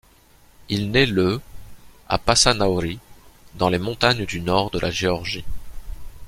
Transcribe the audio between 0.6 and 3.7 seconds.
Il nait le à Passanaouri, dans